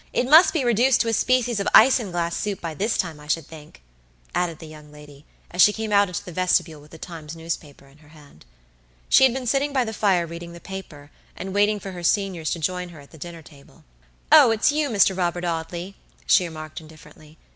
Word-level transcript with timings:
It 0.13 0.27
must 0.27 0.51
be 0.51 0.65
reduced 0.65 1.01
to 1.01 1.09
a 1.09 1.13
species 1.13 1.59
of 1.59 1.67
isinglass 1.75 2.35
soup, 2.35 2.59
by 2.59 2.73
this 2.73 2.97
time, 2.97 3.19
I 3.19 3.27
should 3.27 3.45
think," 3.45 3.83
added 4.33 4.57
the 4.57 4.65
young 4.65 4.91
lady, 4.91 5.25
as 5.51 5.61
she 5.61 5.71
came 5.71 5.91
out 5.91 6.07
into 6.07 6.23
the 6.25 6.31
vestibule 6.31 6.81
with 6.81 6.89
the 6.89 6.97
Times 6.97 7.35
newspaper 7.35 7.85
in 7.85 7.99
her 7.99 8.07
hand. 8.07 8.43
She 9.09 9.25
had 9.25 9.31
been 9.31 9.45
sitting 9.45 9.71
by 9.73 9.85
the 9.85 9.93
fire 9.93 10.25
reading 10.25 10.53
the 10.53 10.59
paper, 10.59 11.11
and 11.37 11.53
waiting 11.53 11.79
for 11.79 11.91
her 11.91 12.01
seniors 12.01 12.49
to 12.49 12.57
join 12.59 12.89
her 12.89 12.99
at 12.99 13.11
the 13.11 13.19
dinner 13.19 13.43
table. 13.43 13.83
"Oh, 14.31 14.49
it's 14.49 14.71
you, 14.71 14.89
Mr. 14.89 15.15
Robert 15.15 15.45
Audley." 15.45 15.93
she 16.25 16.45
remarked, 16.45 16.81
indifferently. 16.81 17.37